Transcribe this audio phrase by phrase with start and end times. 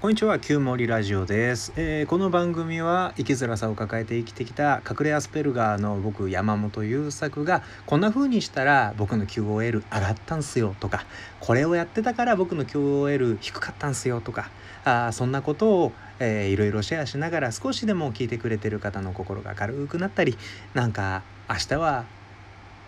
[0.00, 11.04] こんにちは、旧森ラジオです、えー、この番組は生きづらさを抱えて生きてきた隠れアスペルガーの僕山本優作がこんな風にしたら僕の QOL 上がったんすよとか
[11.40, 14.50] これをやってたから僕の QOL 低かったんすよとか
[14.84, 20.38] あそんなことを、えー、いろいろシェアしながら少しでも聞いてくれてる方の心が軽くなったり
[20.74, 22.04] なんか明日は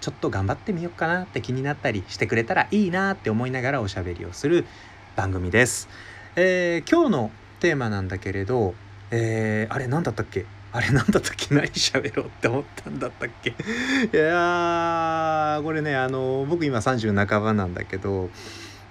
[0.00, 4.64] ちょっと頑張ってみようかなって気になったりしてくれたらいいなって思いながらおしゃべりをする
[5.16, 5.88] 番組です。
[6.36, 8.74] えー、今日のテーマなんだけれど、
[9.10, 10.46] えー、あれ何だったっけ？
[10.72, 11.52] あれ何だったっけ？
[11.54, 13.50] 何喋ろうって思ったんだったっけ？
[13.50, 13.54] い
[14.16, 18.30] やこれねあの僕今30半ばなんだけど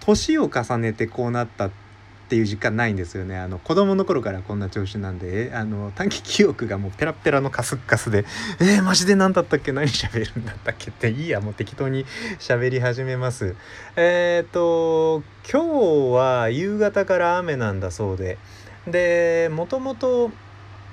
[0.00, 1.89] 年を重ねてこうなったって
[2.30, 3.36] ていう実感ないんですよね。
[3.36, 8.24] あの子供の頃からこんな調子なんであの短期記憶がもうペラペラのカスッカスで
[8.60, 9.72] えー、マジで何だったっけ？
[9.72, 10.90] 何喋るんだったっけ？
[10.90, 12.06] っていいやもう適当に
[12.38, 13.56] 喋り始めます。
[13.96, 18.38] えっ、ー、と今日は夕方から雨なんだそうで。
[18.86, 20.30] でもともと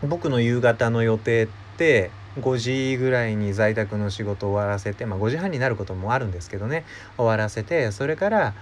[0.03, 1.47] 僕の夕方の予定っ
[1.77, 2.09] て
[2.39, 6.83] 5時ぐらいに在宅の仕事を終わらせて、まあ、5時半になることもあるんですけどね。
[7.15, 8.53] 終わらせてそれから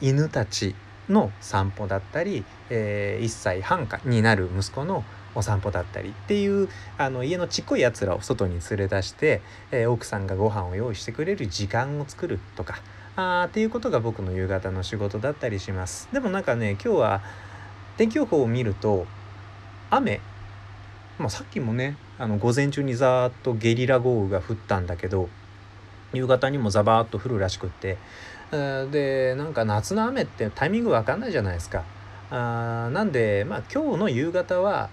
[0.00, 0.74] 犬たち
[1.08, 12.78] の散歩だったり、えー、1歳半かになる息子のお散歩だったりっていうあの家のちっこいやつらを外に連れ出して、えー、奥さんがご飯を用意してくれる時間を作るとか
[13.16, 16.08] あっていうことが僕の夕方の仕事だったりします。
[16.12, 17.22] でもなんかね今日は
[17.96, 19.06] 天気予報を見ると
[19.90, 20.20] 雨。
[21.16, 25.28] まあ、さっきもねあの午前中にざーっとゲリラ豪雨が降ったんだけど
[26.12, 27.98] 夕方にもザバーッと降るらしくって
[28.90, 31.84] でなんか夏の雨ってタイミングわかんないじゃないですか
[32.30, 34.90] あなんでまあ今日の夕方は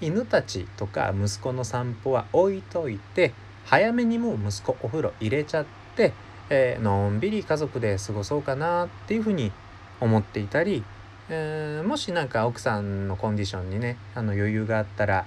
[0.00, 3.32] 犬たちとか息子の散歩は置いといて
[3.64, 5.64] 早めにもう息子お風呂入れちゃっ
[5.96, 6.12] て
[6.50, 9.52] えー、のんびり家族で過ごそうかなっていうふうに
[10.00, 10.82] 思っていたり、
[11.28, 15.24] えー、もし何か奥さんのコンディションにねあの余裕があったら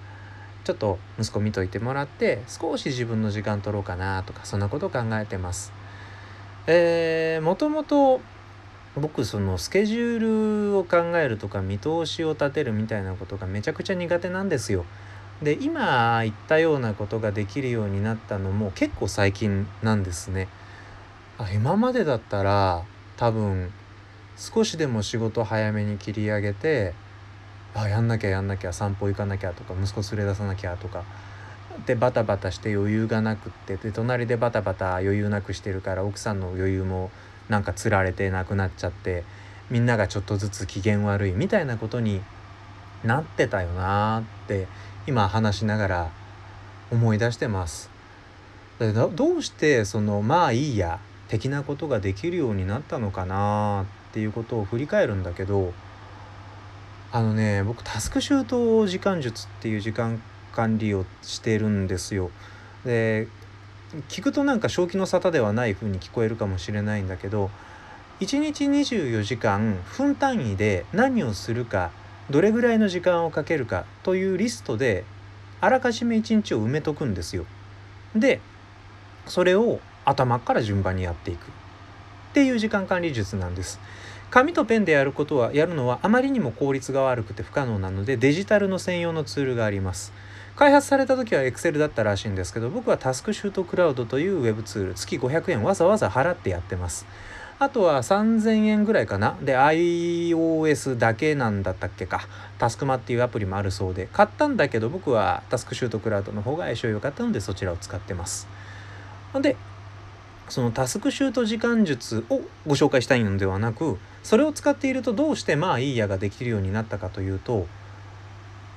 [0.66, 5.72] ちょっと息子見といてもらって少し自分の時間取ろうかなとかそんなことを考えてます。
[6.68, 8.22] えー、もともと
[8.96, 14.85] 僕そのスケジュールを考えるとか見通しを立てるみたいなことがめちゃくちゃ苦手なんですよ。
[15.41, 20.47] で今言ったようなことができるようになったのも結構最近なんですね。
[21.38, 22.84] あ今までだったら
[23.18, 23.73] 多分
[24.38, 26.94] 少しでも仕事早めに切り上げて
[27.73, 31.03] あやんなきゃやんなきゃ散歩行かなきゃとか息子連れ出さなきゃとか
[31.85, 37.11] でバタバタして余裕がなくってで隣でバタバタ余裕なくしてるから奥さんの余裕も
[37.50, 39.23] なんかつられてなくなっちゃって
[39.69, 42.22] みんながちょっとずつ機嫌悪いみたいなことに
[43.03, 44.67] なってたよなって
[45.07, 46.11] 今話しながら
[46.91, 47.90] 思い出してます。
[49.16, 55.73] どうしてそのまあいいや的なことができるようになったのかなっていうことを振り返るんだけど
[57.11, 60.22] あのね僕タスクシュート時間術っていう時間
[60.53, 62.31] 管理をしてるんですよ。
[62.86, 63.28] で
[64.09, 67.52] 聞くとなんか正気の沙汰ではない風に聞こえるかもしれないんだけど
[68.22, 71.91] 1日24時間分単位で何をするか
[72.30, 75.03] どれぐらいの時間をかけるかというリストで
[75.62, 77.46] あらかじめ1日を埋めとくんですよ。
[78.16, 78.40] で
[79.28, 83.80] それを頭から順番にやっていくっていう時間管理術なんです。
[84.31, 90.12] 紙とペンでやることはやるのはあまりにも効率が悪くて不可能なのでデジタルの専用のツールがあります。
[90.56, 97.06] 開発された時は Excel だったらしいんですけど僕はタスクシュートクラウドというウェブツール月500円わざわざ払ってやってます。
[97.59, 99.38] あとは3000円ぐらいかな。
[99.41, 102.28] で iOS だけなんだったっけか。
[102.59, 104.08] タスクマっていうアプリもあるそうで。
[104.12, 108.47] 買ったんだけど僕はタスクシュートクラウドの方が相性良かったのでそちらを使ってます。
[109.41, 109.56] で
[110.50, 117.66] そのタスクシュート時間術をご紹介したいのではなくそれを使っているとどうしてまあいいやができるようになったかというと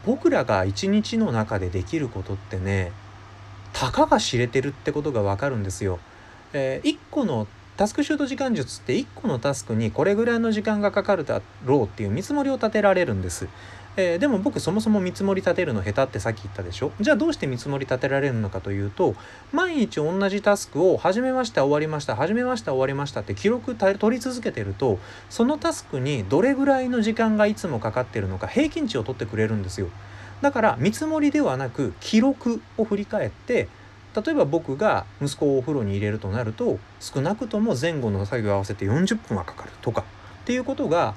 [0.06, 2.92] 僕らが一日の中でできることってね
[3.72, 5.98] たかが知れてるってことがわかるんですよ。
[6.54, 7.46] えー、1個の
[7.76, 13.48] タスクシュート時間術って1個のタスクにこれぐらいの時間がかかるだろうっていう見積もりを立てられるんです。
[13.98, 16.92] えー、でも僕そもそも見積もり立てるの下手ってさっき言ったでしょ？
[17.00, 19.14] じゃあどうして見積もり立てられるのかというと
[19.52, 24.98] 毎日同じタスクを始めました終わりました始めました終わりましたって記録取り続けてると
[25.30, 29.88] そのタスクにどれぐらいの時間がいつもかかってるのか平均値を取ってくれるんですよ。
[30.42, 33.68] だから見積もりではなく記録を振り返って
[34.14, 40.02] 例えば僕が息子をお風呂に入れるとなると少なくとも前後の作業を合わせて40分はかかるとか
[40.42, 41.14] っていうことが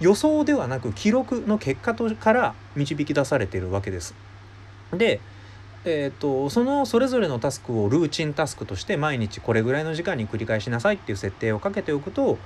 [0.00, 4.14] 予想ではなく記録の結果とから導き出されているわけです。
[4.92, 5.20] で、
[5.84, 12.38] えーと、そのそれぞれのタスクをルーチンタスクとして毎日これぐらいの時間に繰り返しなさいっていう設定をかけておくと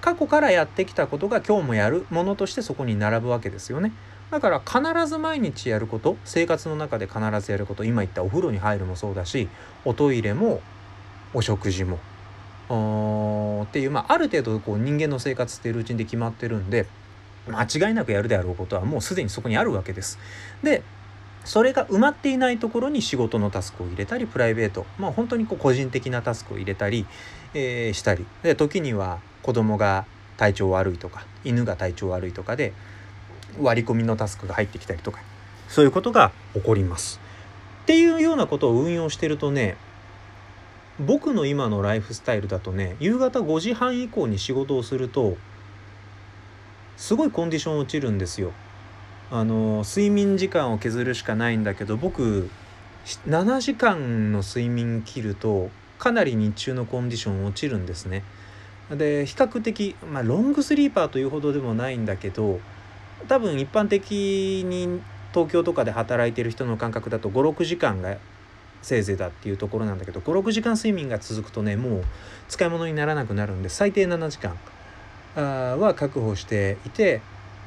[0.00, 3.92] 過去からやってきたことが今日もやるものとしてそこに並ぶわけですよね。
[4.30, 9.48] だから必ず毎日やること生活の中で必ずやること今言ったお風呂に入るもそうだし
[9.86, 10.60] おトイレも
[11.32, 11.98] お食事も
[12.68, 16.86] っていう、まあ、ある程度こう人間の生活っていうルーチンで決まってるんで
[17.48, 20.18] 間違いなくやるであろうことはもうすでにそこにあるわけです。
[20.62, 20.82] で
[21.44, 27.06] それが埋まっていないところに仕事のタスクを入れたりプライベートまあ本当にこう個人的なタスクを入れたり、
[27.54, 30.04] えー、したりで時には子供が
[30.36, 32.74] 体調悪いとか犬が体調悪いとかで
[33.58, 35.20] 割り込みのタスクが入ってきたりとか
[35.68, 37.20] そういうことが起こります。
[37.82, 39.76] っていうようなことを運用してるとね
[41.00, 45.36] 僕の今のライフスタイルだとね夕方5時半以降に仕事をすると
[46.96, 48.52] すごいコンディション落ちるんですよ。
[49.30, 52.48] あの睡眠時間を削るしかないんだけど僕
[53.04, 58.24] 7時間の睡眠切るとかなり日中のコンディション落ちるんですね。
[58.90, 62.58] で比較的、まあ、ロングスリーパーというほどでもないんだけど
[63.28, 65.02] 多分一般的に
[65.34, 68.16] 東京とかで働いてる人の感覚だと56時間が
[68.82, 72.04] せいぜいだっていうところなんだけど56時間睡眠が続くとねもう
[72.48, 74.58] 使い物にならなくなるんで最低7時間
[75.78, 77.20] は確保していて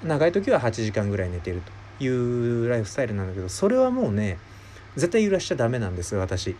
[0.03, 1.61] 長い時は8時間ぐらい寝てる
[1.99, 4.39] というライフスタイルなんだけどそれはもうね
[4.95, 6.55] 絶対揺らしちゃダメなんです私。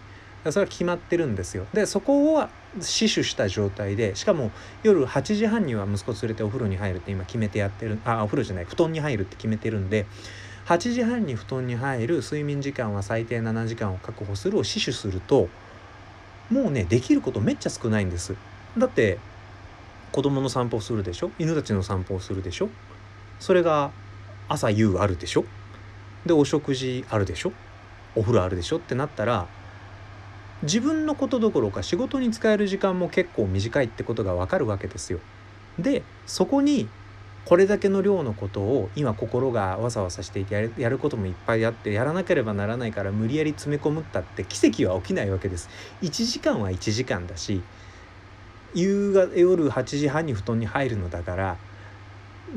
[0.50, 1.68] それは決まってるんですよ。
[1.72, 2.50] でそこは
[2.80, 4.50] 死守した状態でしかも
[4.82, 10.08] 夜8時半には息子連れてお風呂に入るって今決めてやってるあお風呂じゃない布団に入るって決めてるんで
[10.66, 15.50] 8時半に布団に入る睡眠時間は最低7時間を確保するを死守すると
[16.50, 18.36] もうねできることめっちゃ少ないんです。
[18.78, 19.18] だって
[20.12, 21.32] 子供の散歩するでしょ？
[21.40, 22.70] 犬たちの散歩をするでしょ？
[23.40, 23.92] それが
[24.50, 25.46] 朝夕あるでしょ？
[26.26, 27.54] でお食事あるでしょ？
[28.16, 28.78] お風呂あるでしょ？
[28.78, 29.48] ってなったら
[30.64, 35.20] 自分のことどころか仕事に使える時間も結構短いってことがわかるわけですよ。
[35.80, 36.88] でそこに
[37.46, 45.70] これだけの量のことを今心がわさわさしていてやるやることもいっぱいあってやらなければならないから無理やり詰め込むったって奇跡は起きないわけです。
[46.02, 47.62] 1時間は1時間だし
[48.74, 51.58] 夕方夜8時半に布団に入るのだから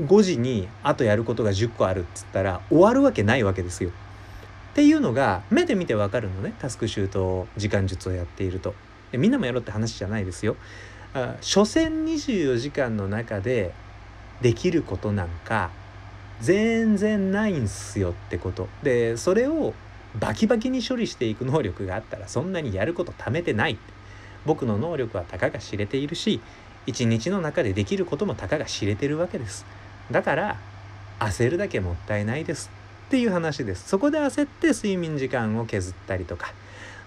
[0.01, 3.91] 5時にあとやることが10個あるっつったら終わるわけないわけですよ。
[3.91, 8.75] っていうのが目で見てわかるのねタスクシュート時間術をやっていると。
[9.13, 10.57] みんなもやろうって話じゃないですよ。
[11.15, 13.73] あ所詮24時間の中で
[14.41, 15.71] できることなんか
[16.41, 18.69] 全然ないんすよってこと。
[18.83, 19.75] でそれを
[20.19, 23.79] バキバキに処理していく能力があったらそんなにやること貯めてない
[24.47, 26.41] 僕の能力はたかが知れているし
[26.87, 29.65] 一日の中でできることもたかが知れてるわけです。
[30.11, 30.61] だから
[31.19, 32.71] 焦るだけもったいないです。
[33.07, 33.89] っていう話です。
[33.89, 36.53] そこで焦って睡眠時間を削ったりとか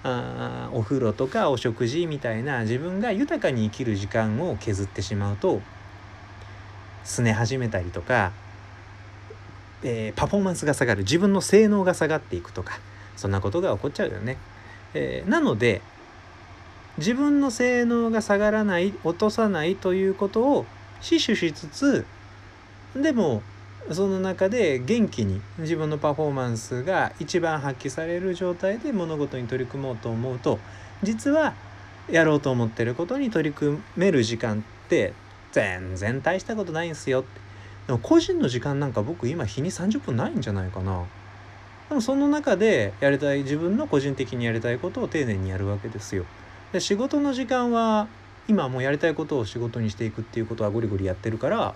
[0.04, 5.62] あお風呂とかお食事みたいな自分が豊かに生きる時間を削ってしまうと
[7.08, 8.32] すね始めたりとか、
[9.82, 12.80] えー、パフォーマンスが下がる自分の性能が下がっていくとか
[13.16, 14.38] そんなことが起こっちゃうよね。
[14.94, 15.82] えー、なので
[16.98, 20.66] 自分の性能が下がらない落とさないということを
[21.02, 22.06] 死守しつつ
[22.96, 23.42] でも
[23.92, 30.60] その中で元気に自分のパフォーマンスが一番発揮される状態で物事に取り組もうと思うと
[31.04, 31.54] 実は
[32.10, 35.14] やろうと思ってることに取り組める時間って
[35.52, 37.26] 全然大したことないんすよ。
[37.88, 41.06] でも個人の時間なんか僕今日に30分ないんじゃないかな。
[41.90, 46.26] でもその中でやりたい自分の個人的にやりたいことを丁寧にやるわけですよ。
[46.74, 48.08] で仕事の時間は
[48.48, 51.76] 今もうやりたいことを仕事にしていくっていうことはゴリゴリやってるから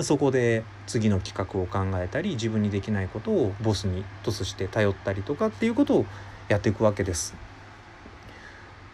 [0.00, 6.06] そこで次の企画を考えたり自分にできないことをボスにトスして頼ったりとかっていうことを
[6.48, 7.34] やっていくわけです。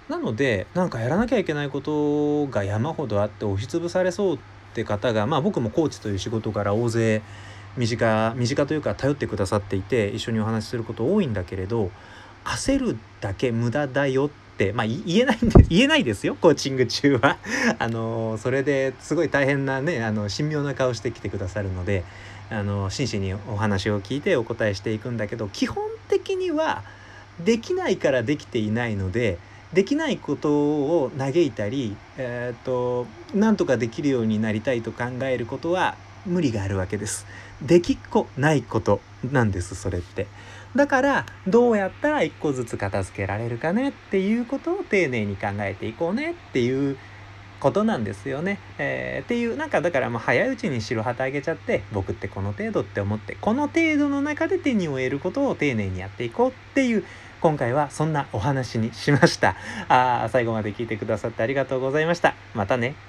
[0.08, 4.38] なのでなんかやらなきゃいけないことが山ほどあって押しつぶされそうっ
[4.74, 7.22] て方がまあ僕もコーチという仕事から大勢
[7.76, 11.90] 身近身近というか頼ってくださっていて一緒にお話しすること多いんだけれど
[12.44, 17.36] 焦るだけ無駄だよって、まあ、言えないんです 言えないですよコーチング中は。
[17.78, 22.04] あのそれですごい大変なねあの神妙な顔してきてくださるので
[22.50, 26.82] あの真摯にお話を聞いてお答えしていくんだけど基本的には
[27.44, 29.38] できないからできていないので
[29.72, 35.96] できないことを嘆いたり、えーと、となんとかできるようになりたいと考えることは
[36.26, 37.26] 無理があるわけです。
[37.62, 39.00] できっこないこと
[39.32, 40.26] なんですそれって。
[40.76, 46.96] だからどうやったら一個ずつ片付けられるかねっていうことを丁寧に考えていこうねっていう
[47.58, 48.58] ことなんですよね。
[48.78, 57.04] えー、っていうなんかだからもう早いうちに白旗あげちゃって僕ってこの程度って思ってこの程度の中で手に負えることを丁寧にやっていこうっていう
[57.40, 59.54] 今回はそんなお話にしました。
[59.88, 62.35] あ最後まで聞いてくださってありがとうございました。
[62.54, 63.07] またね。